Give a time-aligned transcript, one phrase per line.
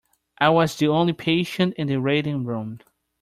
[0.39, 2.79] I was the only patient in the waiting room.